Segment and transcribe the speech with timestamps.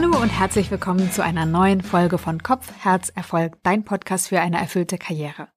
[0.00, 4.40] Hallo und herzlich willkommen zu einer neuen Folge von Kopf, Herz, Erfolg, dein Podcast für
[4.40, 5.48] eine erfüllte Karriere.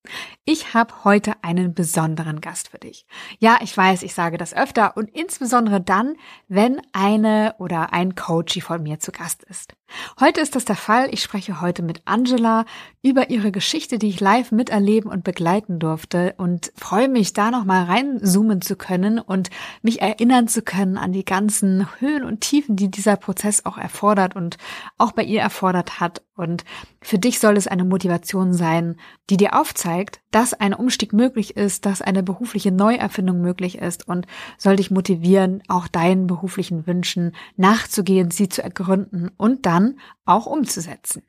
[0.45, 3.05] Ich habe heute einen besonderen Gast für dich.
[3.37, 6.15] Ja, ich weiß, ich sage das öfter und insbesondere dann,
[6.47, 9.75] wenn eine oder ein Coach von mir zu Gast ist.
[10.19, 11.09] Heute ist das der Fall.
[11.11, 12.65] Ich spreche heute mit Angela
[13.01, 17.85] über ihre Geschichte, die ich live miterleben und begleiten durfte und freue mich, da nochmal
[17.85, 19.49] reinzoomen zu können und
[19.81, 24.35] mich erinnern zu können an die ganzen Höhen und Tiefen, die dieser Prozess auch erfordert
[24.35, 24.57] und
[24.97, 26.21] auch bei ihr erfordert hat.
[26.35, 26.63] Und
[27.01, 28.97] für dich soll es eine Motivation sein,
[29.29, 34.27] die dir aufzeigt, dass ein Umstieg möglich ist, dass eine berufliche Neuerfindung möglich ist und
[34.57, 39.80] soll dich motivieren, auch deinen beruflichen Wünschen nachzugehen, sie zu ergründen und dann
[40.25, 41.23] auch umzusetzen.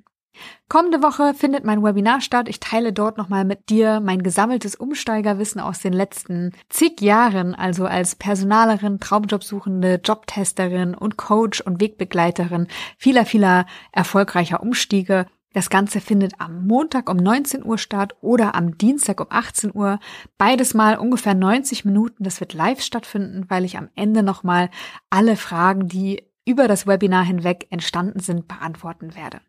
[0.68, 2.48] Kommende Woche findet mein Webinar statt.
[2.48, 7.84] Ich teile dort nochmal mit dir mein gesammeltes Umsteigerwissen aus den letzten zig Jahren, also
[7.84, 15.26] als Personalerin, Traumjobsuchende, Jobtesterin und Coach und Wegbegleiterin vieler, vieler erfolgreicher Umstiege.
[15.52, 19.98] Das Ganze findet am Montag um 19 Uhr statt oder am Dienstag um 18 Uhr.
[20.38, 22.24] Beides mal ungefähr 90 Minuten.
[22.24, 24.70] Das wird live stattfinden, weil ich am Ende nochmal
[25.10, 29.40] alle Fragen, die über das Webinar hinweg entstanden sind, beantworten werde.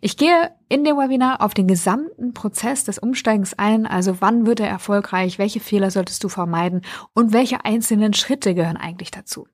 [0.00, 4.60] Ich gehe in dem Webinar auf den gesamten Prozess des Umsteigens ein, also wann wird
[4.60, 6.82] er erfolgreich, welche Fehler solltest du vermeiden
[7.14, 9.46] und welche einzelnen Schritte gehören eigentlich dazu.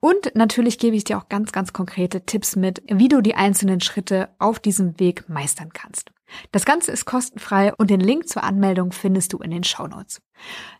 [0.00, 3.80] Und natürlich gebe ich dir auch ganz, ganz konkrete Tipps mit, wie du die einzelnen
[3.80, 6.10] Schritte auf diesem Weg meistern kannst.
[6.52, 10.20] Das Ganze ist kostenfrei und den Link zur Anmeldung findest du in den Shownotes.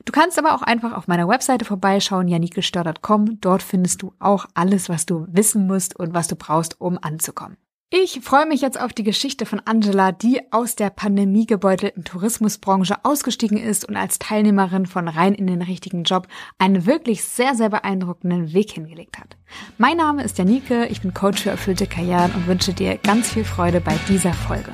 [0.05, 3.41] Du kannst aber auch einfach auf meiner Webseite vorbeischauen, janikestör.com.
[3.41, 7.57] Dort findest du auch alles, was du wissen musst und was du brauchst, um anzukommen.
[7.91, 13.59] Ich freue mich jetzt auf die Geschichte von Angela, die aus der pandemiegebeutelten Tourismusbranche ausgestiegen
[13.59, 16.27] ist und als Teilnehmerin von Rein in den richtigen Job
[16.59, 19.37] einen wirklich sehr, sehr beeindruckenden Weg hingelegt hat.
[19.79, 23.45] Mein Name ist Janike, ich bin Coach für erfüllte Karrieren und wünsche dir ganz viel
[23.45, 24.73] Freude bei dieser Folge.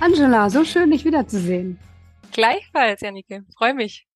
[0.00, 1.78] Angela, so schön, dich wiederzusehen.
[2.32, 4.06] Gleichfalls, Janike, freue mich.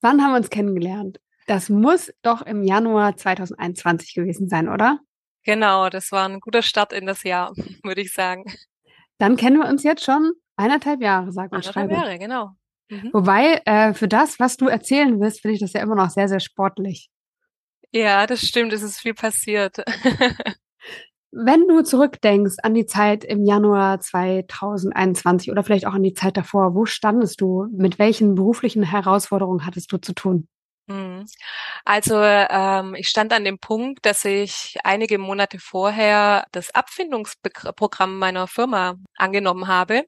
[0.00, 1.20] Wann haben wir uns kennengelernt?
[1.46, 4.98] Das muss doch im Januar 2021 gewesen sein, oder?
[5.44, 7.52] Genau, das war ein guter Start in das Jahr,
[7.84, 8.44] würde ich sagen.
[9.18, 11.58] Dann kennen wir uns jetzt schon eineinhalb Jahre, sag mal.
[11.58, 12.50] Eineinhalb Jahre, genau.
[12.90, 13.10] Mhm.
[13.12, 16.28] Wobei, äh, für das, was du erzählen wirst, finde ich das ja immer noch sehr,
[16.28, 17.10] sehr sportlich.
[17.92, 19.78] Ja, das stimmt, es ist viel passiert.
[21.30, 26.36] Wenn du zurückdenkst an die Zeit im Januar 2021 oder vielleicht auch an die Zeit
[26.36, 27.66] davor, wo standest du?
[27.72, 30.48] Mit welchen beruflichen Herausforderungen hattest du zu tun?
[30.88, 31.26] Mhm.
[31.84, 38.46] Also ähm, ich stand an dem Punkt, dass ich einige Monate vorher das Abfindungsprogramm meiner
[38.46, 40.04] Firma angenommen habe.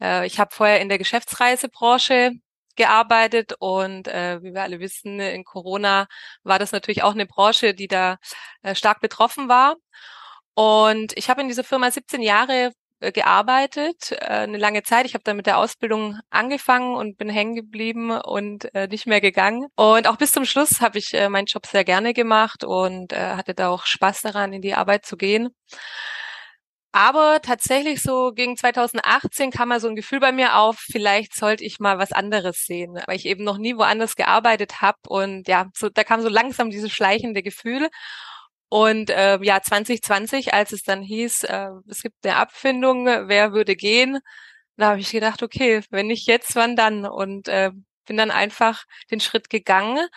[0.00, 2.32] Äh, ich habe vorher in der Geschäftsreisebranche
[2.76, 6.06] gearbeitet und äh, wie wir alle wissen, in Corona
[6.44, 8.18] war das natürlich auch eine Branche, die da
[8.62, 9.76] äh, stark betroffen war.
[10.54, 12.72] Und ich habe in dieser Firma 17 Jahre
[13.12, 15.06] gearbeitet, äh, eine lange Zeit.
[15.06, 19.20] Ich habe dann mit der Ausbildung angefangen und bin hängen geblieben und äh, nicht mehr
[19.20, 19.66] gegangen.
[19.76, 23.34] Und auch bis zum Schluss habe ich äh, meinen Job sehr gerne gemacht und äh,
[23.36, 25.50] hatte da auch Spaß daran, in die Arbeit zu gehen.
[26.96, 31.64] Aber tatsächlich so gegen 2018 kam mal so ein Gefühl bei mir auf, vielleicht sollte
[31.64, 35.66] ich mal was anderes sehen, weil ich eben noch nie woanders gearbeitet habe und ja,
[35.74, 37.88] so da kam so langsam dieses schleichende Gefühl
[38.74, 43.76] und äh, ja, 2020, als es dann hieß, äh, es gibt eine Abfindung, wer würde
[43.76, 44.18] gehen,
[44.76, 47.06] da habe ich gedacht, okay, wenn nicht jetzt, wann dann?
[47.06, 47.70] Und äh,
[48.04, 48.82] bin dann einfach
[49.12, 50.08] den Schritt gegangen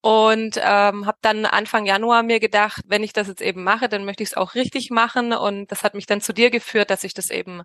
[0.00, 4.04] und ähm, habe dann Anfang Januar mir gedacht, wenn ich das jetzt eben mache, dann
[4.04, 5.32] möchte ich es auch richtig machen.
[5.32, 7.62] Und das hat mich dann zu dir geführt, dass ich das eben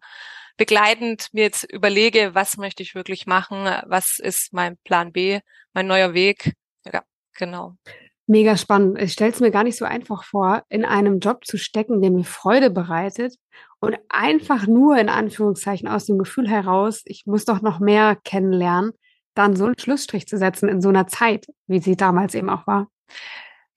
[0.56, 5.40] begleitend mir jetzt überlege, was möchte ich wirklich machen, was ist mein Plan B,
[5.74, 6.54] mein neuer Weg.
[6.86, 7.02] Ja,
[7.34, 7.76] genau.
[8.30, 9.02] Mega spannend.
[9.02, 12.12] Ich stelle es mir gar nicht so einfach vor, in einem Job zu stecken, der
[12.12, 13.36] mir Freude bereitet
[13.80, 18.92] und einfach nur in Anführungszeichen aus dem Gefühl heraus, ich muss doch noch mehr kennenlernen,
[19.34, 22.68] dann so einen Schlussstrich zu setzen in so einer Zeit, wie sie damals eben auch
[22.68, 22.88] war.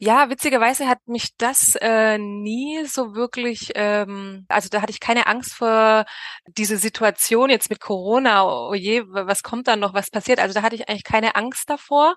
[0.02, 5.26] Ja, witzigerweise hat mich das äh, nie so wirklich, ähm, also da hatte ich keine
[5.26, 6.06] Angst vor
[6.48, 10.40] diese Situation jetzt mit Corona, oh je, was kommt dann noch, was passiert.
[10.40, 12.16] Also da hatte ich eigentlich keine Angst davor,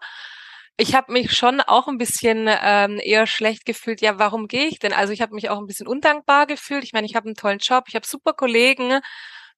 [0.78, 4.02] ich habe mich schon auch ein bisschen ähm, eher schlecht gefühlt.
[4.02, 4.94] Ja, warum gehe ich denn?
[4.94, 6.84] Also ich habe mich auch ein bisschen undankbar gefühlt.
[6.84, 9.00] Ich meine, ich habe einen tollen Job, ich habe super Kollegen.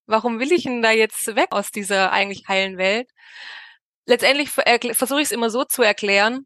[0.07, 3.09] Warum will ich denn da jetzt weg aus dieser eigentlich heilen Welt?
[4.05, 6.45] Letztendlich versuche ich es immer so zu erklären.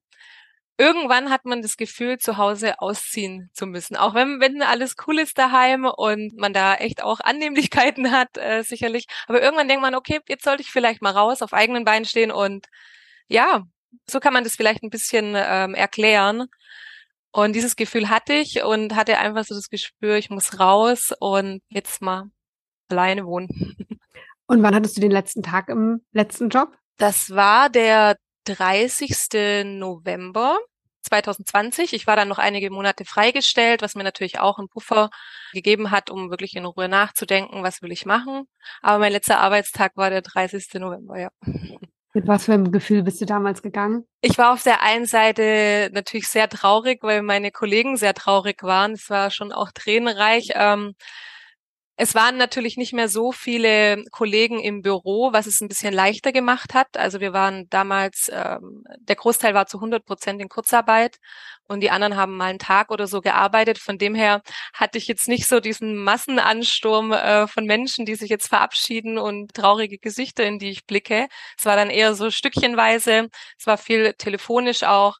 [0.77, 3.97] Irgendwann hat man das Gefühl, zu Hause ausziehen zu müssen.
[3.97, 8.63] Auch wenn, wenn alles cool ist daheim und man da echt auch Annehmlichkeiten hat, äh,
[8.63, 9.07] sicherlich.
[9.27, 12.31] Aber irgendwann denkt man, okay, jetzt sollte ich vielleicht mal raus, auf eigenen Beinen stehen
[12.31, 12.67] und
[13.27, 13.63] ja,
[14.09, 16.47] so kann man das vielleicht ein bisschen ähm, erklären.
[17.31, 21.61] Und dieses Gefühl hatte ich und hatte einfach so das Gespür, ich muss raus und
[21.69, 22.25] jetzt mal
[22.89, 23.47] alleine wohnen.
[24.47, 26.75] Und wann hattest du den letzten Tag im letzten Job?
[26.97, 29.67] Das war der 30.
[29.77, 30.57] November
[31.03, 31.93] 2020.
[31.93, 35.11] Ich war dann noch einige Monate freigestellt, was mir natürlich auch einen Puffer
[35.53, 38.45] gegeben hat, um wirklich in Ruhe nachzudenken, was will ich machen.
[38.81, 40.73] Aber mein letzter Arbeitstag war der 30.
[40.75, 41.29] November, ja.
[42.19, 44.03] Mit was für einem Gefühl bist du damals gegangen?
[44.19, 48.91] Ich war auf der einen Seite natürlich sehr traurig, weil meine Kollegen sehr traurig waren.
[48.91, 50.49] Es war schon auch tränenreich.
[50.53, 50.95] Ähm,
[52.01, 56.31] es waren natürlich nicht mehr so viele Kollegen im Büro, was es ein bisschen leichter
[56.31, 56.95] gemacht hat.
[56.95, 61.17] Also wir waren damals, ähm, der Großteil war zu 100 Prozent in Kurzarbeit
[61.67, 63.79] und die anderen haben mal einen Tag oder so gearbeitet.
[63.79, 64.41] Von dem her
[64.73, 69.53] hatte ich jetzt nicht so diesen Massenansturm äh, von Menschen, die sich jetzt verabschieden und
[69.53, 71.27] traurige Gesichter, in die ich blicke.
[71.57, 73.27] Es war dann eher so stückchenweise.
[73.57, 75.17] Es war viel telefonisch auch.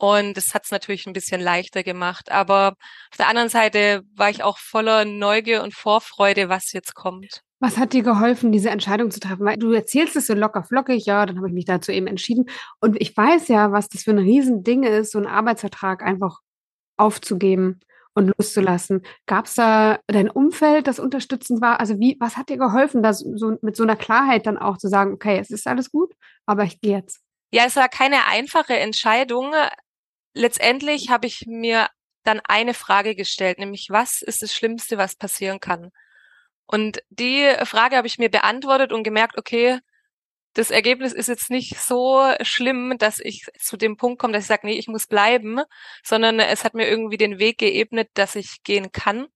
[0.00, 2.32] Und das hat es natürlich ein bisschen leichter gemacht.
[2.32, 2.68] Aber
[3.10, 7.42] auf der anderen Seite war ich auch voller Neugier und Vorfreude, was jetzt kommt.
[7.58, 9.44] Was hat dir geholfen, diese Entscheidung zu treffen?
[9.44, 12.46] Weil du erzählst es so locker flockig, ja, dann habe ich mich dazu eben entschieden.
[12.80, 16.38] Und ich weiß ja, was das für ein Riesending ist, so einen Arbeitsvertrag einfach
[16.96, 17.80] aufzugeben
[18.14, 19.02] und loszulassen.
[19.26, 21.78] Gab es da dein Umfeld, das unterstützend war?
[21.78, 24.88] Also wie, was hat dir geholfen, das so mit so einer Klarheit dann auch zu
[24.88, 26.14] sagen, okay, es ist alles gut,
[26.46, 27.20] aber ich gehe jetzt?
[27.52, 29.52] Ja, es war keine einfache Entscheidung
[30.34, 31.88] letztendlich habe ich mir
[32.24, 35.90] dann eine Frage gestellt, nämlich was ist das Schlimmste, was passieren kann?
[36.66, 39.80] Und die Frage habe ich mir beantwortet und gemerkt, okay,
[40.54, 44.48] das Ergebnis ist jetzt nicht so schlimm, dass ich zu dem Punkt komme, dass ich
[44.48, 45.60] sage, nee, ich muss bleiben,
[46.04, 49.26] sondern es hat mir irgendwie den Weg geebnet, dass ich gehen kann.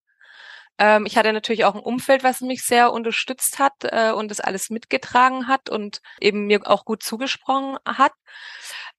[0.78, 4.40] Ähm, ich hatte natürlich auch ein Umfeld, was mich sehr unterstützt hat äh, und das
[4.40, 8.12] alles mitgetragen hat und eben mir auch gut zugesprochen hat.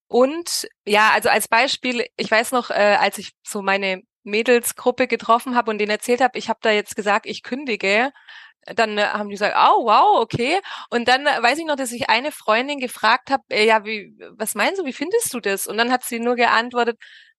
[0.07, 5.55] Und ja, also als Beispiel, ich weiß noch, äh, als ich so meine Mädelsgruppe getroffen
[5.55, 8.11] habe und denen erzählt habe, ich habe da jetzt gesagt, ich kündige,
[8.65, 10.59] dann äh, haben die gesagt, oh wow, okay.
[10.89, 14.15] Und dann äh, weiß ich noch, dass ich eine Freundin gefragt habe, äh, ja, wie,
[14.37, 15.67] was meinst du, wie findest du das?
[15.67, 16.97] Und dann hat sie nur geantwortet,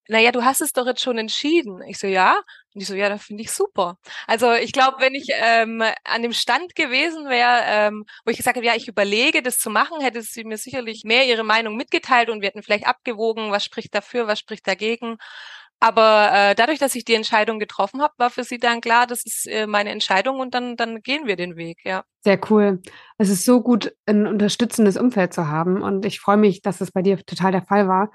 [0.08, 1.82] naja, du hast es doch jetzt schon entschieden.
[1.82, 2.37] Ich so, ja.
[2.75, 3.99] Und ich so, ja, das finde ich super.
[4.26, 8.56] Also ich glaube, wenn ich ähm, an dem Stand gewesen wäre, ähm, wo ich gesagt
[8.56, 12.31] habe, ja, ich überlege, das zu machen, hätte sie mir sicherlich mehr ihre Meinung mitgeteilt
[12.31, 15.17] und wir hätten vielleicht abgewogen, was spricht dafür, was spricht dagegen.
[15.79, 19.26] Aber äh, dadurch, dass ich die Entscheidung getroffen habe, war für sie dann klar, das
[19.26, 22.05] ist äh, meine Entscheidung und dann, dann gehen wir den Weg, ja.
[22.25, 22.81] Sehr cool.
[23.19, 26.93] Es ist so gut, ein unterstützendes Umfeld zu haben und ich freue mich, dass das
[26.93, 28.11] bei dir total der Fall war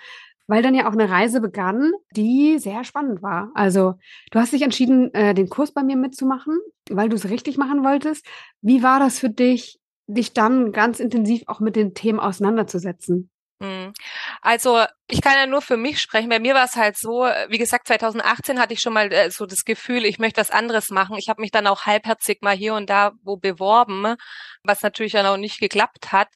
[0.48, 3.52] weil dann ja auch eine Reise begann, die sehr spannend war.
[3.54, 3.96] Also
[4.32, 6.60] du hast dich entschieden, äh, den Kurs bei mir mitzumachen,
[6.90, 8.26] weil du es richtig machen wolltest.
[8.62, 13.30] Wie war das für dich, dich dann ganz intensiv auch mit den Themen auseinanderzusetzen?
[13.62, 13.94] Mhm.
[14.42, 16.30] Also ich kann ja nur für mich sprechen.
[16.30, 19.46] Bei mir war es halt so, wie gesagt, 2018 hatte ich schon mal äh, so
[19.46, 21.16] das Gefühl, ich möchte was anderes machen.
[21.18, 24.16] Ich habe mich dann auch halbherzig mal hier und da wo beworben,
[24.64, 26.30] was natürlich dann auch nicht geklappt hat.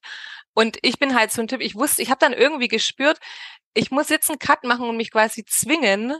[0.55, 3.19] Und ich bin halt so ein Typ, ich wusste, ich habe dann irgendwie gespürt,
[3.75, 6.15] ich muss jetzt einen Cut machen und mich quasi zwingen,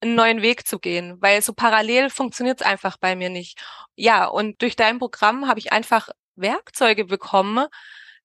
[0.00, 3.58] einen neuen Weg zu gehen, weil so parallel funktioniert es einfach bei mir nicht.
[3.96, 7.66] Ja, und durch dein Programm habe ich einfach Werkzeuge bekommen,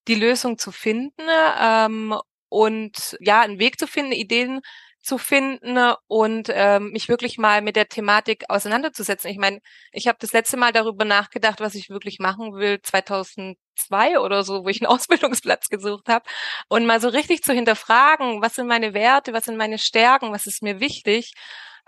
[0.07, 1.27] die Lösung zu finden
[1.59, 2.17] ähm,
[2.49, 4.61] und ja, einen Weg zu finden, Ideen
[5.05, 9.29] zu finden und ähm, mich wirklich mal mit der Thematik auseinanderzusetzen.
[9.29, 9.59] Ich meine,
[9.91, 14.65] ich habe das letzte Mal darüber nachgedacht, was ich wirklich machen will, 2002 oder so,
[14.65, 16.25] wo ich einen Ausbildungsplatz gesucht habe
[16.69, 20.47] und mal so richtig zu hinterfragen, was sind meine Werte, was sind meine Stärken, was
[20.47, 21.33] ist mir wichtig,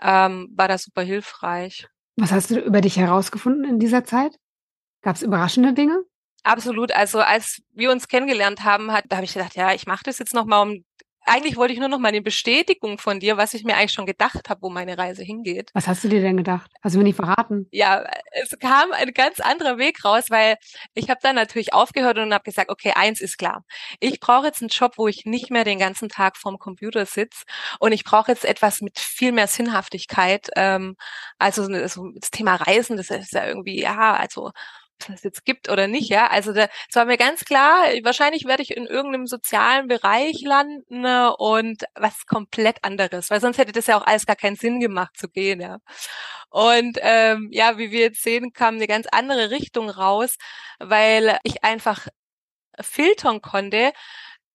[0.00, 1.88] ähm, war das super hilfreich.
[2.16, 4.36] Was hast du über dich herausgefunden in dieser Zeit?
[5.02, 6.04] Gab es überraschende Dinge?
[6.44, 6.92] Absolut.
[6.92, 10.18] Also als wir uns kennengelernt haben, hat, da habe ich gedacht, ja, ich mache das
[10.18, 10.84] jetzt nochmal, um
[11.28, 14.06] eigentlich wollte ich nur noch mal eine Bestätigung von dir, was ich mir eigentlich schon
[14.06, 15.70] gedacht habe, wo meine Reise hingeht.
[15.74, 16.70] Was hast du dir denn gedacht?
[16.82, 17.66] Hast du mir nicht verraten?
[17.70, 20.56] Ja, es kam ein ganz anderer Weg raus, weil
[20.94, 23.64] ich habe dann natürlich aufgehört und habe gesagt, okay, eins ist klar.
[24.00, 27.44] Ich brauche jetzt einen Job, wo ich nicht mehr den ganzen Tag vorm Computer sitze
[27.80, 30.48] und ich brauche jetzt etwas mit viel mehr Sinnhaftigkeit.
[30.56, 30.96] Ähm,
[31.38, 34.52] also so das Thema Reisen, das ist ja irgendwie, ja, also
[35.14, 36.28] es jetzt gibt oder nicht, ja.
[36.28, 41.00] Also da, es war mir ganz klar, wahrscheinlich werde ich in irgendeinem sozialen Bereich landen
[41.00, 44.80] ne, und was komplett anderes, weil sonst hätte das ja auch alles gar keinen Sinn
[44.80, 45.78] gemacht zu gehen, ja.
[46.50, 50.36] Und ähm, ja, wie wir jetzt sehen, kam eine ganz andere Richtung raus,
[50.78, 52.08] weil ich einfach
[52.80, 53.92] filtern konnte,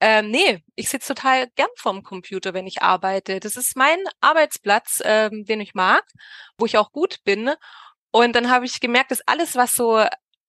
[0.05, 3.39] ähm, nee, ich sitze total gern vorm Computer, wenn ich arbeite.
[3.39, 6.03] Das ist mein Arbeitsplatz, ähm, den ich mag,
[6.57, 7.51] wo ich auch gut bin.
[8.11, 10.05] Und dann habe ich gemerkt, dass alles, was so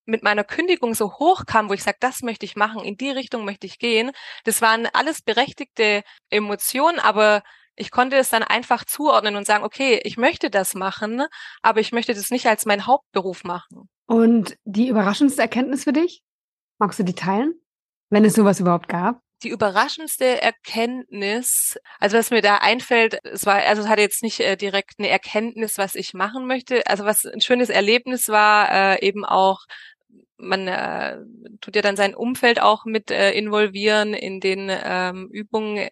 [0.06, 3.10] mit meiner Kündigung so hoch kam, wo ich sage, das möchte ich machen, in die
[3.10, 4.12] Richtung möchte ich gehen,
[4.44, 7.42] das waren alles berechtigte Emotionen, aber
[7.76, 11.22] ich konnte es dann einfach zuordnen und sagen, okay, ich möchte das machen,
[11.62, 13.88] aber ich möchte das nicht als mein Hauptberuf machen.
[14.06, 16.22] Und die überraschendste Erkenntnis für dich?
[16.78, 17.54] Magst du die teilen?
[18.10, 19.24] Wenn es sowas überhaupt gab?
[19.44, 24.40] die überraschendste Erkenntnis, also was mir da einfällt, es war, also es hatte jetzt nicht
[24.40, 26.86] äh, direkt eine Erkenntnis, was ich machen möchte.
[26.86, 29.60] Also was ein schönes Erlebnis war, äh, eben auch
[30.36, 31.18] man äh,
[31.60, 35.88] tut ja dann sein Umfeld auch mit äh, involvieren in den ähm, Übungen.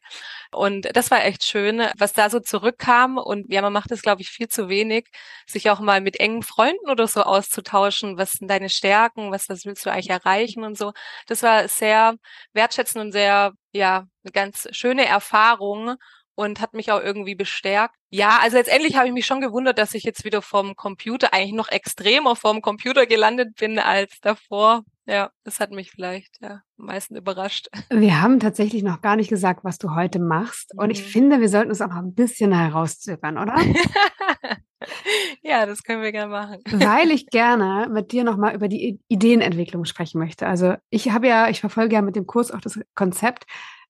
[0.50, 3.18] Und das war echt schön, was da so zurückkam.
[3.18, 5.08] Und ja, man macht es, glaube ich, viel zu wenig,
[5.46, 8.18] sich auch mal mit engen Freunden oder so auszutauschen.
[8.18, 9.30] Was sind deine Stärken?
[9.30, 10.92] Was, was willst du eigentlich erreichen und so.
[11.26, 12.16] Das war sehr
[12.52, 15.96] wertschätzend und sehr, ja, eine ganz schöne Erfahrung
[16.34, 17.94] und hat mich auch irgendwie bestärkt.
[18.10, 21.54] Ja, also letztendlich habe ich mich schon gewundert, dass ich jetzt wieder vom Computer eigentlich
[21.54, 24.84] noch extremer vom Computer gelandet bin als davor.
[25.06, 27.68] Ja, das hat mich vielleicht ja, am meisten überrascht.
[27.90, 30.72] Wir haben tatsächlich noch gar nicht gesagt, was du heute machst.
[30.76, 31.06] Und ich mhm.
[31.06, 33.56] finde, wir sollten es auch noch ein bisschen herauszögern, oder?
[35.42, 36.58] ja, das können wir gerne machen.
[36.70, 40.46] Weil ich gerne mit dir nochmal über die Ideenentwicklung sprechen möchte.
[40.46, 43.46] Also ich habe ja, ich verfolge ja mit dem Kurs auch das Konzept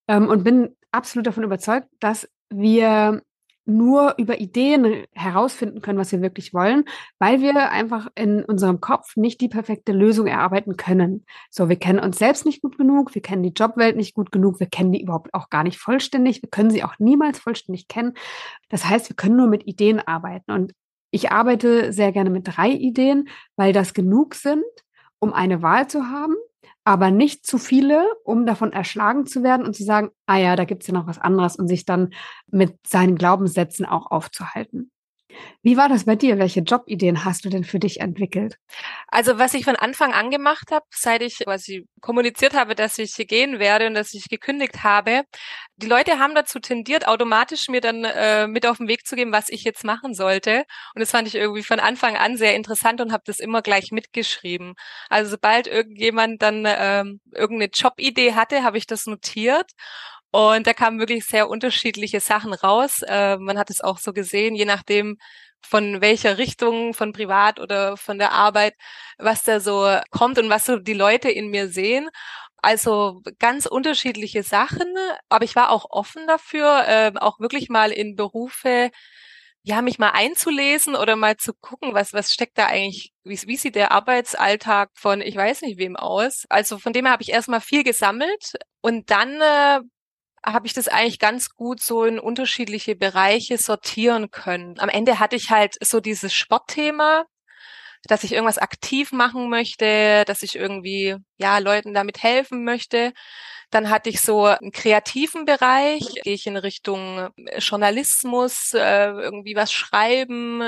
[0.09, 3.23] ähm, und bin absolut davon überzeugt, dass wir
[3.65, 6.85] nur über Ideen herausfinden können, was wir wirklich wollen,
[7.19, 11.25] weil wir einfach in unserem Kopf nicht die perfekte Lösung erarbeiten können.
[11.49, 14.59] So, wir kennen uns selbst nicht gut genug, wir kennen die Jobwelt nicht gut genug,
[14.59, 18.15] wir kennen die überhaupt auch gar nicht vollständig, wir können sie auch niemals vollständig kennen.
[18.69, 20.51] Das heißt, wir können nur mit Ideen arbeiten.
[20.51, 20.73] Und
[21.13, 24.65] ich arbeite sehr gerne mit drei Ideen, weil das genug sind,
[25.21, 26.35] um eine Wahl zu haben
[26.85, 30.65] aber nicht zu viele, um davon erschlagen zu werden und zu sagen, ah ja, da
[30.65, 32.13] gibt's ja noch was anderes und sich dann
[32.51, 34.91] mit seinen Glaubenssätzen auch aufzuhalten.
[35.63, 36.39] Wie war das bei dir?
[36.39, 38.59] Welche Jobideen hast du denn für dich entwickelt?
[39.07, 43.15] Also was ich von Anfang an gemacht habe, seit ich quasi kommuniziert habe, dass ich
[43.29, 45.23] gehen werde und dass ich gekündigt habe,
[45.77, 49.33] die Leute haben dazu tendiert, automatisch mir dann äh, mit auf den Weg zu geben,
[49.33, 50.65] was ich jetzt machen sollte.
[50.95, 53.93] Und das fand ich irgendwie von Anfang an sehr interessant und habe das immer gleich
[53.93, 54.75] mitgeschrieben.
[55.09, 59.71] Also sobald irgendjemand dann ähm, irgendeine Jobidee hatte, habe ich das notiert
[60.33, 63.03] und da kamen wirklich sehr unterschiedliche Sachen raus.
[63.07, 65.19] Äh, man hat es auch so gesehen, je nachdem,
[65.61, 68.75] von welcher Richtung, von privat oder von der Arbeit,
[69.19, 72.09] was da so kommt und was so die Leute in mir sehen.
[72.63, 74.87] Also ganz unterschiedliche Sachen,
[75.29, 78.91] aber ich war auch offen dafür, äh, auch wirklich mal in Berufe,
[79.65, 83.57] ja, mich mal einzulesen oder mal zu gucken, was, was steckt da eigentlich, wie, wie
[83.57, 86.45] sieht der Arbeitsalltag von ich weiß nicht wem aus.
[86.49, 89.81] Also von dem her habe ich erstmal viel gesammelt und dann äh,
[90.45, 94.79] habe ich das eigentlich ganz gut so in unterschiedliche Bereiche sortieren können.
[94.79, 97.25] Am Ende hatte ich halt so dieses Sportthema,
[98.05, 103.13] dass ich irgendwas aktiv machen möchte, dass ich irgendwie ja Leuten damit helfen möchte.
[103.71, 109.73] Dann hatte ich so einen kreativen Bereich, gehe ich in Richtung Journalismus, äh, irgendwie was
[109.73, 110.63] schreiben,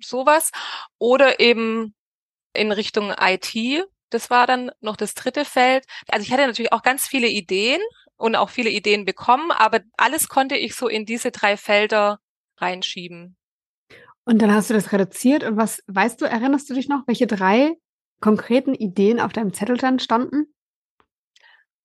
[0.00, 0.50] sowas.
[0.98, 1.94] Oder eben
[2.52, 3.84] in Richtung IT.
[4.10, 5.84] Das war dann noch das dritte Feld.
[6.08, 7.80] Also ich hatte natürlich auch ganz viele Ideen,
[8.20, 12.20] und auch viele Ideen bekommen, aber alles konnte ich so in diese drei Felder
[12.58, 13.36] reinschieben.
[14.24, 17.26] Und dann hast du das reduziert und was, weißt du, erinnerst du dich noch, welche
[17.26, 17.72] drei
[18.20, 20.52] konkreten Ideen auf deinem Zettel dann standen?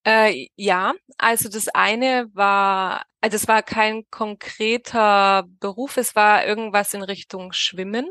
[0.06, 6.94] Äh, ja, also das eine war, also es war kein konkreter Beruf, es war irgendwas
[6.94, 8.08] in Richtung Schwimmen.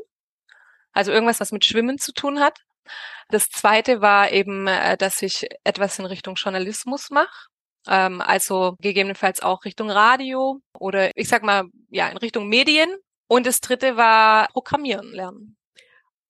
[0.93, 2.59] Also irgendwas, was mit Schwimmen zu tun hat.
[3.29, 7.49] Das zweite war eben, äh, dass ich etwas in Richtung Journalismus mache.
[7.87, 12.89] Ähm, also gegebenenfalls auch Richtung Radio oder ich sag mal, ja, in Richtung Medien.
[13.27, 15.57] Und das dritte war Programmieren lernen.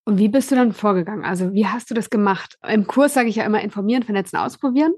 [0.05, 1.25] Und wie bist du dann vorgegangen?
[1.25, 2.59] Also wie hast du das gemacht?
[2.67, 4.93] Im Kurs sage ich ja immer informieren, vernetzen, ausprobieren.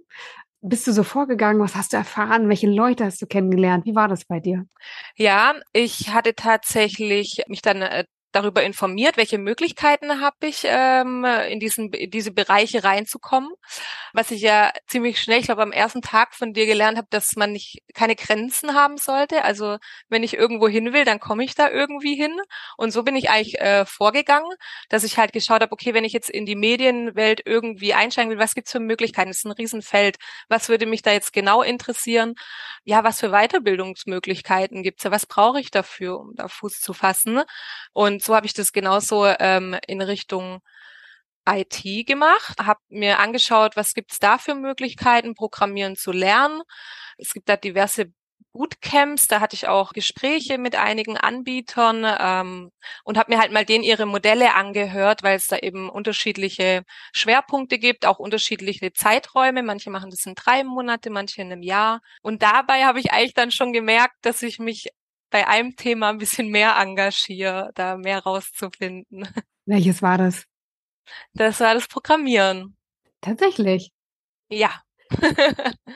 [0.62, 1.60] Bist du so vorgegangen?
[1.60, 2.48] Was hast du erfahren?
[2.48, 3.84] Welche Leute hast du kennengelernt?
[3.86, 4.66] Wie war das bei dir?
[5.14, 8.04] Ja, ich hatte tatsächlich mich dann äh,
[8.36, 13.50] darüber informiert, welche Möglichkeiten habe ich, ähm, in, diesen, in diese Bereiche reinzukommen.
[14.12, 17.36] Was ich ja ziemlich schnell, ich glaube, am ersten Tag von dir gelernt habe, dass
[17.36, 19.42] man nicht keine Grenzen haben sollte.
[19.42, 19.78] Also
[20.08, 22.36] wenn ich irgendwo hin will, dann komme ich da irgendwie hin.
[22.76, 24.50] Und so bin ich eigentlich äh, vorgegangen,
[24.88, 28.38] dass ich halt geschaut habe, okay, wenn ich jetzt in die Medienwelt irgendwie einsteigen will,
[28.38, 29.30] was gibt's für Möglichkeiten?
[29.30, 30.16] Das ist ein Riesenfeld.
[30.48, 32.34] Was würde mich da jetzt genau interessieren?
[32.84, 35.10] Ja, was für Weiterbildungsmöglichkeiten gibt's ja?
[35.10, 37.42] Was brauche ich dafür, um da Fuß zu fassen?
[37.92, 40.60] Und so habe ich das genauso ähm, in Richtung
[41.48, 46.60] IT gemacht, habe mir angeschaut, was gibt's da für Möglichkeiten, Programmieren zu lernen.
[47.18, 48.06] Es gibt da diverse
[48.52, 52.70] Bootcamps, da hatte ich auch Gespräche mit einigen Anbietern ähm,
[53.04, 57.78] und habe mir halt mal denen ihre Modelle angehört, weil es da eben unterschiedliche Schwerpunkte
[57.78, 59.62] gibt, auch unterschiedliche Zeiträume.
[59.62, 62.00] Manche machen das in drei Monate, manche in einem Jahr.
[62.22, 64.88] Und dabei habe ich eigentlich dann schon gemerkt, dass ich mich
[65.36, 69.28] bei einem Thema ein bisschen mehr engagiere, da mehr rauszufinden.
[69.66, 70.46] Welches war das?
[71.34, 72.74] Das war das Programmieren.
[73.20, 73.90] Tatsächlich.
[74.48, 74.80] Ja.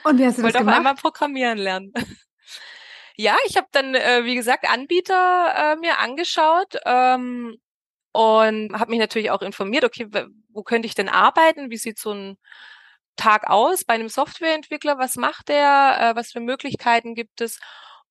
[0.04, 0.54] Und wie hast du das gemacht?
[0.54, 1.92] Wollte auf einmal programmieren lernen.
[3.16, 7.58] Ja, ich habe dann, äh, wie gesagt, Anbieter äh, mir angeschaut ähm,
[8.12, 10.08] und habe mich natürlich auch informiert, okay,
[10.48, 11.70] wo könnte ich denn arbeiten?
[11.70, 12.38] Wie sieht so ein
[13.16, 14.96] Tag aus bei einem Softwareentwickler?
[14.96, 15.98] Was macht der?
[16.00, 17.60] Äh, was für Möglichkeiten gibt es?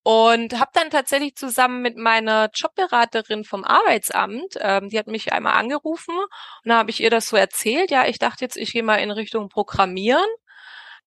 [0.03, 5.53] Und habe dann tatsächlich zusammen mit meiner Jobberaterin vom Arbeitsamt, ähm, die hat mich einmal
[5.55, 6.29] angerufen und
[6.69, 7.91] dann habe ich ihr das so erzählt.
[7.91, 10.25] Ja, ich dachte jetzt, ich gehe mal in Richtung Programmieren.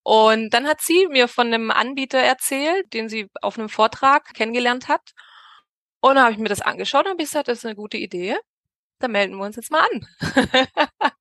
[0.04, 4.88] Und dann hat sie mir von einem Anbieter erzählt, den sie auf einem Vortrag kennengelernt
[4.88, 5.12] hat.
[6.00, 8.36] Und dann habe ich mir das angeschaut und habe gesagt, das ist eine gute Idee.
[9.00, 10.06] Da melden wir uns jetzt mal an.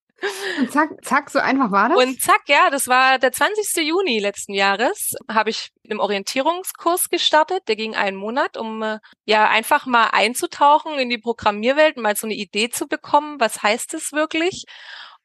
[0.59, 1.97] Und zack, zack, so einfach war das?
[1.97, 3.87] Und zack, ja, das war der 20.
[3.87, 9.49] Juni letzten Jahres, habe ich einen Orientierungskurs gestartet, der ging einen Monat, um äh, ja
[9.49, 14.11] einfach mal einzutauchen in die Programmierwelt, mal so eine Idee zu bekommen, was heißt es
[14.11, 14.65] wirklich?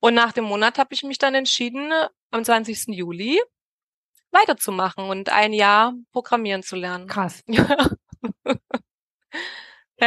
[0.01, 1.93] Und nach dem Monat habe ich mich dann entschieden,
[2.31, 2.89] am 20.
[2.89, 3.41] Juli
[4.31, 7.07] weiterzumachen und ein Jahr programmieren zu lernen.
[7.07, 7.43] Krass.
[7.49, 7.59] ja,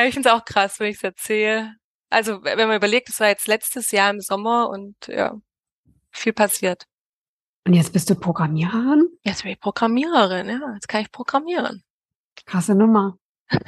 [0.05, 1.75] ich finde es auch krass, wenn ich es erzähle.
[2.09, 5.35] Also, wenn man überlegt, es war jetzt letztes Jahr im Sommer und ja,
[6.11, 6.85] viel passiert.
[7.67, 9.09] Und jetzt bist du Programmiererin?
[9.23, 10.73] Jetzt bin ich Programmiererin, ja.
[10.73, 11.83] Jetzt kann ich programmieren.
[12.45, 13.17] Krasse Nummer.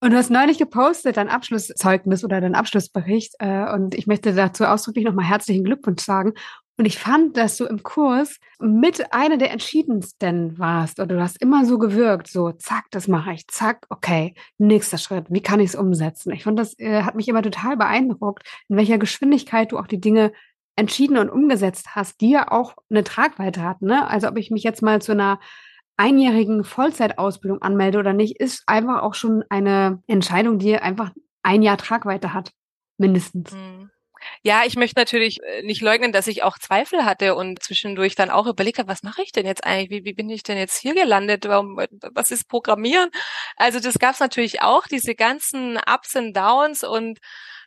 [0.00, 3.34] Und du hast neulich gepostet, dein Abschlusszeugnis oder dein Abschlussbericht.
[3.40, 6.34] Äh, und ich möchte dazu ausdrücklich nochmal herzlichen Glückwunsch sagen.
[6.78, 11.00] Und ich fand, dass du im Kurs mit einer der entschiedensten warst.
[11.00, 15.26] Oder du hast immer so gewirkt, so, zack, das mache ich, zack, okay, nächster Schritt,
[15.28, 16.32] wie kann ich es umsetzen?
[16.32, 20.00] Ich fand, das äh, hat mich immer total beeindruckt, in welcher Geschwindigkeit du auch die
[20.00, 20.32] Dinge
[20.76, 23.86] entschieden und umgesetzt hast, die ja auch eine Tragweite hatten.
[23.86, 24.06] Ne?
[24.06, 25.40] Also ob ich mich jetzt mal zu einer
[25.96, 31.10] einjährigen Vollzeitausbildung anmelde oder nicht, ist einfach auch schon eine Entscheidung, die einfach
[31.42, 32.52] ein Jahr Tragweite hat,
[32.98, 33.52] mindestens.
[33.52, 33.90] Mhm.
[34.42, 38.30] Ja, ich möchte natürlich äh, nicht leugnen, dass ich auch Zweifel hatte und zwischendurch dann
[38.30, 39.90] auch überlegt habe, was mache ich denn jetzt eigentlich?
[39.90, 41.46] Wie, wie bin ich denn jetzt hier gelandet?
[41.48, 41.78] Warum,
[42.14, 43.10] was ist Programmieren?
[43.56, 47.18] Also das gab es natürlich auch, diese ganzen Ups und Downs und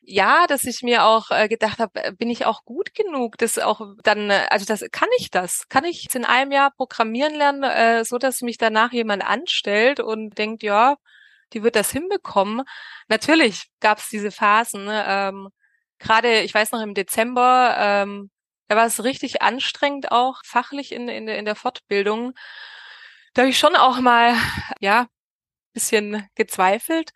[0.04, 3.60] ja, dass ich mir auch äh, gedacht habe, äh, bin ich auch gut genug, das
[3.60, 7.64] auch dann, äh, also das kann ich das, kann ich in einem Jahr programmieren lernen,
[7.64, 10.96] äh, so dass mich danach jemand anstellt und denkt, ja,
[11.54, 12.64] die wird das hinbekommen.
[13.10, 14.86] Natürlich gab es diese Phasen.
[14.86, 15.50] Ne, ähm,
[16.02, 18.30] Gerade, ich weiß noch im Dezember, ähm,
[18.68, 22.34] da war es richtig anstrengend auch fachlich in, in, in der Fortbildung.
[23.34, 24.34] Da habe ich schon auch mal,
[24.80, 25.08] ja,
[25.74, 27.12] bisschen gezweifelt.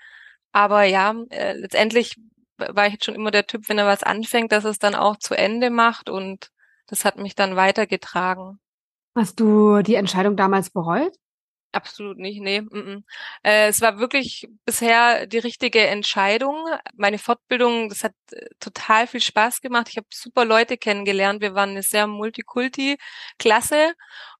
[0.51, 2.15] Aber ja, äh, letztendlich
[2.57, 5.17] war ich jetzt schon immer der Typ, wenn er was anfängt, dass es dann auch
[5.17, 6.49] zu Ende macht und
[6.87, 8.59] das hat mich dann weitergetragen.
[9.17, 11.13] Hast du die Entscheidung damals bereut?
[11.75, 12.61] Absolut nicht, nee.
[12.61, 13.03] Mm -mm.
[13.43, 16.55] Äh, es war wirklich bisher die richtige Entscheidung.
[16.95, 19.89] Meine Fortbildung, das hat äh, total viel Spaß gemacht.
[19.89, 21.41] Ich habe super Leute kennengelernt.
[21.41, 23.93] Wir waren eine sehr Multikulti-Klasse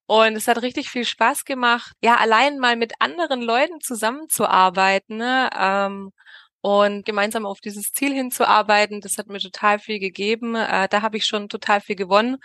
[0.06, 5.18] und es hat richtig viel Spaß gemacht, ja, allein mal mit anderen Leuten zusammenzuarbeiten.
[5.18, 5.50] Ne?
[5.54, 6.12] Ähm,
[6.62, 10.54] und gemeinsam auf dieses Ziel hinzuarbeiten, das hat mir total viel gegeben.
[10.56, 12.38] Äh, da habe ich schon total viel gewonnen.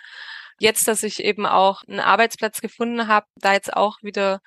[0.59, 4.41] Jetzt, dass ich eben auch einen Arbeitsplatz gefunden habe, da jetzt auch wieder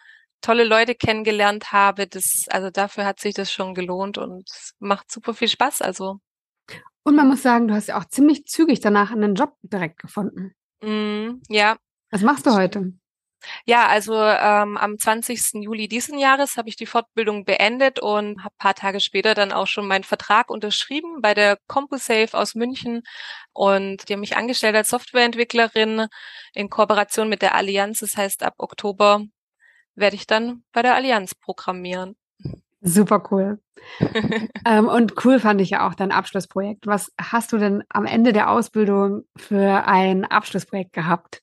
[0.44, 5.34] tolle Leute kennengelernt habe, das, also dafür hat sich das schon gelohnt und macht super
[5.34, 5.80] viel Spaß.
[5.80, 6.20] Also.
[7.02, 10.54] Und man muss sagen, du hast ja auch ziemlich zügig danach einen Job direkt gefunden.
[10.82, 11.76] Mm, ja.
[12.10, 12.92] Was machst du heute?
[13.66, 15.62] Ja, also ähm, am 20.
[15.62, 19.66] Juli diesen Jahres habe ich die Fortbildung beendet und habe paar Tage später dann auch
[19.66, 23.02] schon meinen Vertrag unterschrieben bei der CompuSafe aus München
[23.52, 26.06] und die haben mich angestellt als Softwareentwicklerin
[26.54, 27.98] in Kooperation mit der Allianz.
[28.00, 29.24] Das heißt, ab Oktober
[29.94, 32.16] werde ich dann bei der Allianz programmieren.
[32.80, 33.60] Super cool.
[34.66, 36.86] ähm, und cool fand ich ja auch dein Abschlussprojekt.
[36.86, 41.42] Was hast du denn am Ende der Ausbildung für ein Abschlussprojekt gehabt?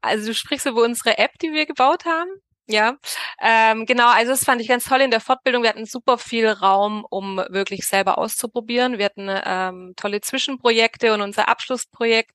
[0.00, 2.30] Also du sprichst über unsere App, die wir gebaut haben.
[2.66, 2.96] Ja,
[3.42, 4.08] ähm, genau.
[4.08, 5.62] Also das fand ich ganz toll in der Fortbildung.
[5.62, 8.96] Wir hatten super viel Raum, um wirklich selber auszuprobieren.
[8.96, 12.30] Wir hatten ähm, tolle Zwischenprojekte und unser Abschlussprojekt,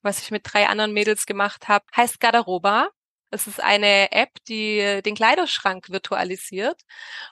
[0.00, 2.88] was ich mit drei anderen Mädels gemacht habe, heißt Garderoba.
[3.34, 6.80] Es ist eine App, die den Kleiderschrank virtualisiert.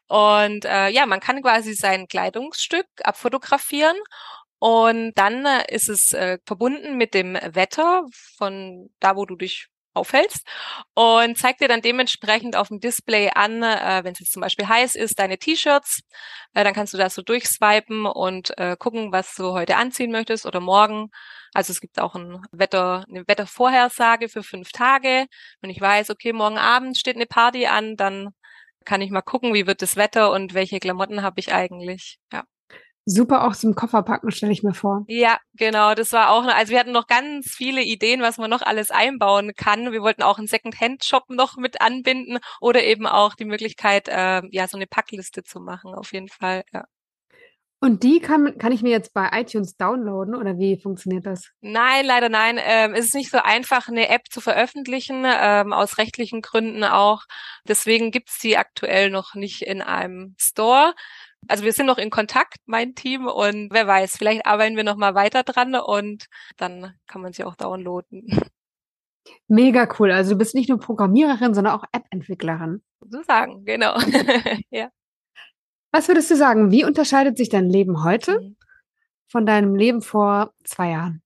[0.09, 3.97] Und äh, ja, man kann quasi sein Kleidungsstück abfotografieren
[4.59, 8.05] und dann äh, ist es äh, verbunden mit dem Wetter
[8.37, 10.47] von da, wo du dich aufhältst
[10.95, 14.69] und zeigt dir dann dementsprechend auf dem Display an, äh, wenn es jetzt zum Beispiel
[14.69, 16.01] heiß ist, deine T-Shirts.
[16.55, 20.47] Äh, dann kannst du das so durchswipen und äh, gucken, was du heute anziehen möchtest
[20.47, 21.11] oder morgen.
[21.55, 25.27] Also es gibt auch ein Wetter, eine Wettervorhersage für fünf Tage.
[25.61, 28.31] Wenn ich weiß, okay, morgen Abend steht eine Party an, dann
[28.85, 32.19] kann ich mal gucken, wie wird das Wetter und welche Klamotten habe ich eigentlich.
[32.33, 32.45] Ja.
[33.05, 35.05] Super auch zum Kofferpacken, stelle ich mir vor.
[35.09, 35.95] Ja, genau.
[35.95, 39.53] Das war auch, also wir hatten noch ganz viele Ideen, was man noch alles einbauen
[39.57, 39.91] kann.
[39.91, 44.69] Wir wollten auch einen Second-Hand-Shop noch mit anbinden oder eben auch die Möglichkeit, äh, ja,
[44.69, 46.85] so eine Packliste zu machen, auf jeden Fall, ja.
[47.85, 51.51] Und die kann, kann ich mir jetzt bei iTunes downloaden oder wie funktioniert das?
[51.62, 52.57] Nein, leider nein.
[52.62, 57.25] Ähm, es ist nicht so einfach, eine App zu veröffentlichen, ähm, aus rechtlichen Gründen auch.
[57.67, 60.95] Deswegen gibt's die aktuell noch nicht in einem Store.
[61.49, 64.97] Also wir sind noch in Kontakt, mein Team, und wer weiß, vielleicht arbeiten wir noch
[64.97, 66.27] mal weiter dran und
[66.57, 68.27] dann kann man sie auch downloaden.
[69.49, 70.11] Mega cool.
[70.11, 72.83] Also du bist nicht nur Programmiererin, sondern auch App-Entwicklerin.
[73.01, 73.97] So sagen, genau.
[74.71, 74.91] ja.
[75.93, 78.57] Was würdest du sagen, wie unterscheidet sich dein Leben heute mhm.
[79.29, 81.22] von deinem Leben vor zwei Jahren?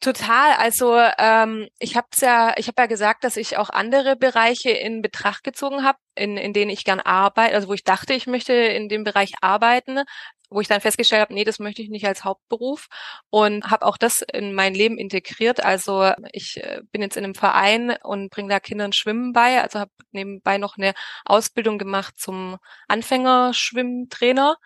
[0.00, 0.52] Total.
[0.54, 5.02] Also ähm, ich habe ja, ich habe ja gesagt, dass ich auch andere Bereiche in
[5.02, 8.54] Betracht gezogen habe, in, in denen ich gern arbeite, also wo ich dachte, ich möchte
[8.54, 10.00] in dem Bereich arbeiten,
[10.48, 12.88] wo ich dann festgestellt habe, nee, das möchte ich nicht als Hauptberuf
[13.28, 15.62] und habe auch das in mein Leben integriert.
[15.62, 19.80] Also ich äh, bin jetzt in einem Verein und bringe da Kindern Schwimmen bei, also
[19.80, 20.94] habe nebenbei noch eine
[21.26, 22.56] Ausbildung gemacht zum
[22.88, 24.56] Anfängerschwimmtrainer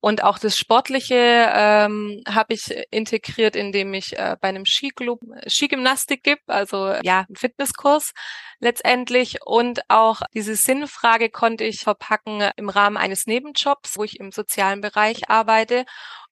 [0.00, 6.22] und auch das Sportliche ähm, habe ich integriert, indem ich äh, bei einem Skiclub Skigymnastik
[6.22, 8.12] gibt, also ja, einen Fitnesskurs
[8.60, 9.38] letztendlich.
[9.44, 14.80] Und auch diese Sinnfrage konnte ich verpacken im Rahmen eines Nebenjobs, wo ich im sozialen
[14.80, 15.84] Bereich arbeite.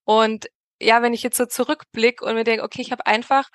[0.04, 0.46] Und
[0.80, 3.48] ja, wenn ich jetzt so zurückblicke und mir denke, okay, ich habe einfach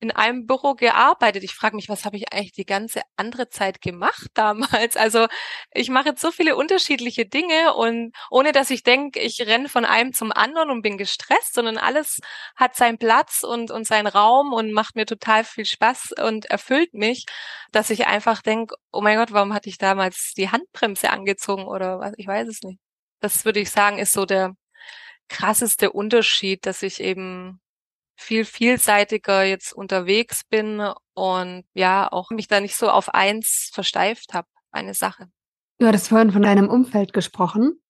[0.00, 1.44] in einem Büro gearbeitet.
[1.44, 4.96] Ich frage mich, was habe ich eigentlich die ganze andere Zeit gemacht damals?
[4.96, 5.26] Also
[5.72, 9.84] ich mache jetzt so viele unterschiedliche Dinge und ohne dass ich denke, ich renne von
[9.84, 12.20] einem zum anderen und bin gestresst, sondern alles
[12.56, 16.94] hat seinen Platz und, und seinen Raum und macht mir total viel Spaß und erfüllt
[16.94, 17.24] mich,
[17.72, 21.98] dass ich einfach denke, oh mein Gott, warum hatte ich damals die Handbremse angezogen oder
[21.98, 22.12] was?
[22.16, 22.78] Ich weiß es nicht.
[23.20, 24.54] Das würde ich sagen, ist so der
[25.28, 27.60] krasseste Unterschied, dass ich eben
[28.16, 30.80] viel vielseitiger jetzt unterwegs bin
[31.14, 35.28] und ja, auch mich da nicht so auf eins versteift habe, eine Sache.
[35.78, 37.80] Du hattest vorhin von deinem Umfeld gesprochen.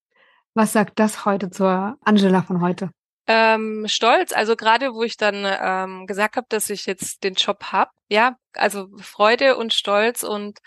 [0.55, 2.91] Was sagt das heute zur Angela von heute?
[3.27, 7.73] Ähm, stolz, also gerade wo ich dann ähm, gesagt habe, dass ich jetzt den Job
[7.73, 10.59] hab, ja, also Freude und Stolz und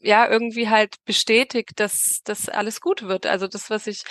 [0.00, 3.26] ja, irgendwie halt bestätigt, dass das alles gut wird.
[3.26, 4.02] Also das, was ich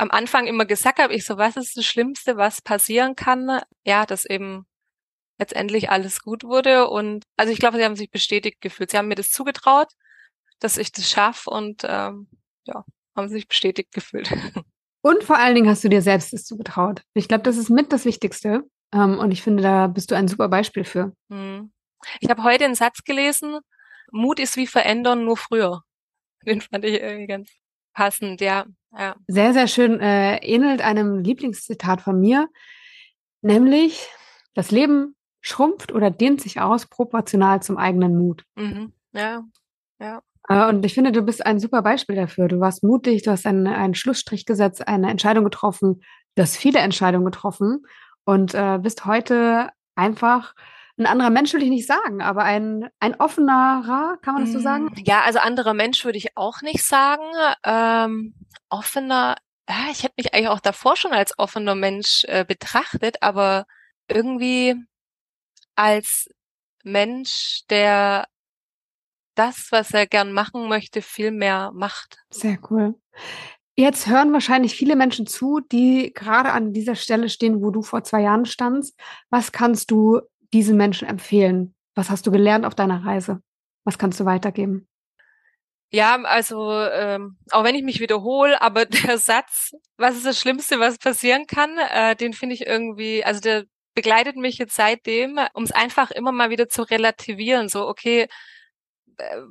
[0.00, 3.60] am Anfang immer gesagt habe, ich so, was ist das Schlimmste, was passieren kann?
[3.84, 4.66] Ja, dass eben
[5.38, 6.88] letztendlich alles gut wurde.
[6.88, 8.90] Und also ich glaube, sie haben sich bestätigt gefühlt.
[8.90, 9.88] Sie haben mir das zugetraut,
[10.58, 12.28] dass ich das schaffe und ähm,
[12.64, 12.84] ja,
[13.16, 14.30] haben sich bestätigt gefühlt.
[15.02, 17.00] Und vor allen Dingen hast du dir selbst das zugetraut.
[17.14, 18.64] Ich glaube, das ist mit das Wichtigste.
[18.92, 21.14] Ähm, und ich finde, da bist du ein super Beispiel für.
[21.30, 21.72] Hm.
[22.20, 23.60] Ich habe heute einen Satz gelesen,
[24.12, 25.84] Mut ist wie verändern, nur früher.
[26.46, 27.50] Den fand ich irgendwie ganz
[27.94, 28.66] passend, ja.
[28.96, 29.16] Ja.
[29.28, 30.00] Sehr, sehr schön.
[30.00, 32.48] Äh, ähnelt einem Lieblingszitat von mir,
[33.42, 34.08] nämlich
[34.54, 38.44] das Leben schrumpft oder dehnt sich aus proportional zum eigenen Mut.
[38.56, 38.92] Mhm.
[39.12, 39.44] Ja,
[39.98, 40.22] ja.
[40.48, 42.48] Äh, und ich finde, du bist ein super Beispiel dafür.
[42.48, 46.02] Du warst mutig, du hast einen, einen Schlussstrich gesetzt, eine Entscheidung getroffen,
[46.34, 47.86] du hast viele Entscheidungen getroffen
[48.24, 50.54] und äh, bist heute einfach
[51.00, 54.60] ein anderer Mensch würde ich nicht sagen, aber ein, ein offenerer, kann man das so
[54.60, 54.84] sagen?
[54.84, 57.24] Mm, ja, also anderer Mensch würde ich auch nicht sagen.
[57.64, 58.34] Ähm,
[58.68, 59.36] offener,
[59.68, 63.64] ja, ich hätte mich eigentlich auch davor schon als offener Mensch äh, betrachtet, aber
[64.08, 64.76] irgendwie
[65.74, 66.28] als
[66.84, 68.26] Mensch, der
[69.34, 72.18] das, was er gern machen möchte, viel mehr macht.
[72.28, 72.94] Sehr cool.
[73.74, 78.04] Jetzt hören wahrscheinlich viele Menschen zu, die gerade an dieser Stelle stehen, wo du vor
[78.04, 78.98] zwei Jahren standst.
[79.30, 80.20] Was kannst du
[80.52, 81.74] diesen Menschen empfehlen?
[81.94, 83.40] Was hast du gelernt auf deiner Reise?
[83.84, 84.88] Was kannst du weitergeben?
[85.92, 90.78] Ja, also ähm, auch wenn ich mich wiederhole, aber der Satz, was ist das Schlimmste,
[90.78, 95.64] was passieren kann, äh, den finde ich irgendwie, also der begleitet mich jetzt seitdem, um
[95.64, 97.68] es einfach immer mal wieder zu relativieren.
[97.68, 98.28] So, okay,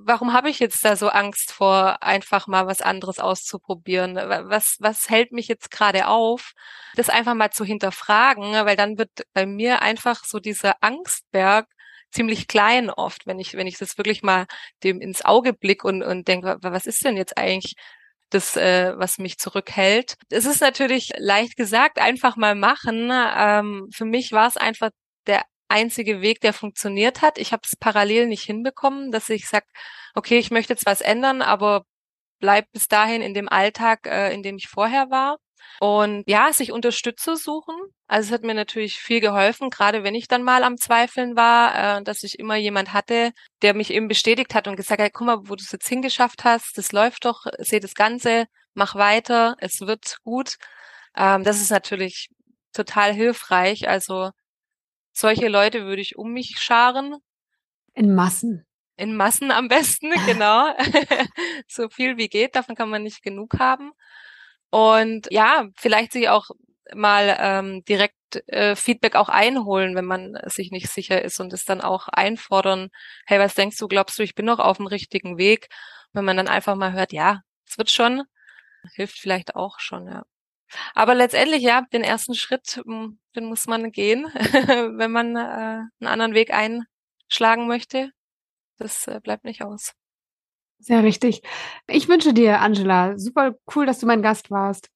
[0.03, 4.15] warum habe ich jetzt da so Angst vor, einfach mal was anderes auszuprobieren?
[4.15, 6.53] Was, was hält mich jetzt gerade auf?
[6.95, 11.67] Das einfach mal zu hinterfragen, weil dann wird bei mir einfach so dieser Angstberg
[12.11, 14.45] ziemlich klein oft, wenn ich, wenn ich das wirklich mal
[14.83, 17.75] dem ins Auge blick und, und denke, was ist denn jetzt eigentlich
[18.29, 20.15] das, äh, was mich zurückhält.
[20.29, 23.09] Es ist natürlich leicht gesagt, einfach mal machen.
[23.11, 24.91] Ähm, für mich war es einfach
[25.69, 27.37] einzige Weg, der funktioniert hat.
[27.37, 29.65] Ich habe es parallel nicht hinbekommen, dass ich sage,
[30.15, 31.85] okay, ich möchte jetzt was ändern, aber
[32.39, 35.37] bleib bis dahin in dem Alltag, äh, in dem ich vorher war.
[35.79, 37.75] Und ja, sich Unterstützer suchen.
[38.07, 41.99] Also es hat mir natürlich viel geholfen, gerade wenn ich dann mal am Zweifeln war,
[41.99, 45.27] äh, dass ich immer jemand hatte, der mich eben bestätigt hat und gesagt hat, guck
[45.27, 49.55] mal, wo du es jetzt hingeschafft hast, das läuft doch, seh das Ganze, mach weiter,
[49.59, 50.55] es wird gut.
[51.15, 52.29] Ähm, das ist natürlich
[52.73, 53.87] total hilfreich.
[53.89, 54.31] Also
[55.19, 57.17] solche Leute würde ich um mich scharen.
[57.93, 58.65] In Massen.
[58.95, 60.73] In Massen am besten, genau.
[61.67, 63.91] so viel wie geht, davon kann man nicht genug haben.
[64.69, 66.49] Und ja, vielleicht sich auch
[66.95, 68.15] mal ähm, direkt
[68.47, 72.89] äh, Feedback auch einholen, wenn man sich nicht sicher ist und es dann auch einfordern,
[73.25, 75.69] hey, was denkst du, glaubst du, ich bin noch auf dem richtigen Weg?
[76.13, 78.23] Wenn man dann einfach mal hört, ja, es wird schon,
[78.93, 80.23] hilft vielleicht auch schon, ja.
[80.93, 84.25] Aber letztendlich, ja, den ersten Schritt, hm, den muss man gehen,
[84.97, 88.11] wenn man äh, einen anderen Weg einschlagen möchte.
[88.77, 89.93] Das äh, bleibt nicht aus.
[90.79, 91.41] Sehr richtig.
[91.87, 94.89] Ich wünsche dir, Angela, super cool, dass du mein Gast warst.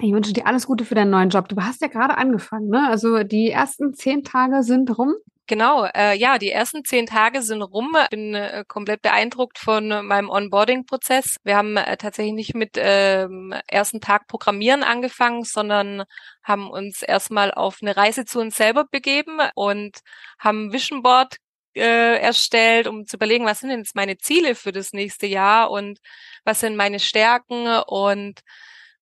[0.00, 1.48] Ich wünsche dir alles Gute für deinen neuen Job.
[1.48, 2.88] Du hast ja gerade angefangen, ne?
[2.88, 5.14] Also die ersten zehn Tage sind rum.
[5.46, 7.94] Genau, äh, ja, die ersten zehn Tage sind rum.
[8.04, 11.36] Ich bin äh, komplett beeindruckt von meinem Onboarding-Prozess.
[11.44, 16.04] Wir haben äh, tatsächlich nicht mit ähm, ersten Tag Programmieren angefangen, sondern
[16.42, 19.98] haben uns erstmal auf eine Reise zu uns selber begeben und
[20.38, 21.36] haben Vision Board
[21.74, 25.70] äh, erstellt, um zu überlegen, was sind denn jetzt meine Ziele für das nächste Jahr
[25.70, 25.98] und
[26.44, 28.40] was sind meine Stärken und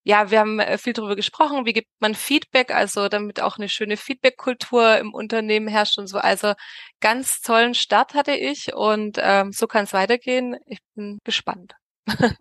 [0.03, 3.69] ja, wir haben äh, viel darüber gesprochen, wie gibt man Feedback, also damit auch eine
[3.69, 6.17] schöne Feedback-Kultur im Unternehmen herrscht und so.
[6.17, 6.53] Also
[6.99, 10.57] ganz tollen Start hatte ich und ähm, so kann es weitergehen.
[10.65, 11.75] Ich bin gespannt.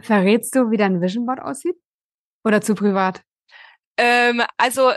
[0.00, 1.76] Verrätst du, wie dein Vision Board aussieht?
[2.44, 3.22] Oder zu privat?
[3.96, 4.92] Ähm, also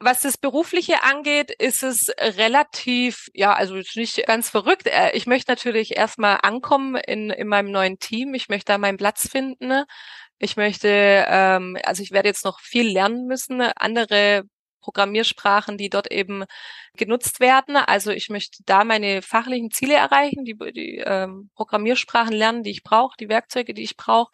[0.00, 4.86] was das Berufliche angeht, ist es relativ, ja, also nicht ganz verrückt.
[4.86, 8.34] Äh, ich möchte natürlich erstmal ankommen in, in meinem neuen Team.
[8.34, 9.84] Ich möchte da meinen Platz finden.
[10.40, 10.88] Ich möchte,
[11.28, 14.44] ähm, also ich werde jetzt noch viel lernen müssen, andere
[14.80, 16.44] Programmiersprachen, die dort eben
[16.94, 17.76] genutzt werden.
[17.76, 22.82] Also ich möchte da meine fachlichen Ziele erreichen, die, die ähm, Programmiersprachen lernen, die ich
[22.82, 24.32] brauche, die Werkzeuge, die ich brauche,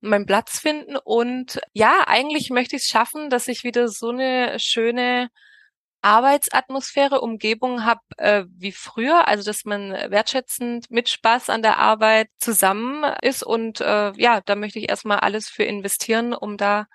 [0.00, 0.96] meinen Platz finden.
[0.96, 5.30] Und ja, eigentlich möchte ich es schaffen, dass ich wieder so eine schöne
[6.02, 12.28] Arbeitsatmosphäre, Umgebung habe äh, wie früher, also dass man wertschätzend mit Spaß an der Arbeit
[12.38, 16.86] zusammen ist und äh, ja, da möchte ich erstmal alles für investieren, um da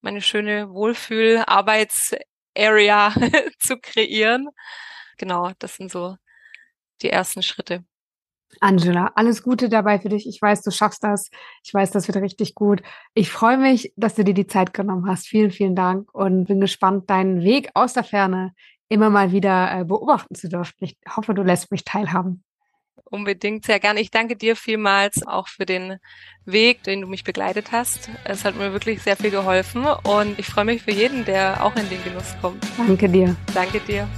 [0.00, 3.14] meine schöne Wohlfühl-Arbeits-Area
[3.58, 4.48] zu kreieren.
[5.18, 6.16] Genau, das sind so
[7.02, 7.84] die ersten Schritte.
[8.60, 10.26] Angela, alles Gute dabei für dich.
[10.28, 11.30] Ich weiß, du schaffst das.
[11.62, 12.82] Ich weiß, das wird richtig gut.
[13.14, 15.26] Ich freue mich, dass du dir die Zeit genommen hast.
[15.26, 18.52] Vielen, vielen Dank und bin gespannt, deinen Weg aus der Ferne
[18.88, 20.74] immer mal wieder äh, beobachten zu dürfen.
[20.80, 22.44] Ich hoffe, du lässt mich teilhaben.
[23.04, 24.00] Unbedingt, sehr gerne.
[24.00, 25.98] Ich danke dir vielmals auch für den
[26.44, 28.10] Weg, den du mich begleitet hast.
[28.24, 31.76] Es hat mir wirklich sehr viel geholfen und ich freue mich für jeden, der auch
[31.76, 32.64] in den Genuss kommt.
[32.76, 33.36] Danke dir.
[33.54, 34.08] Danke dir.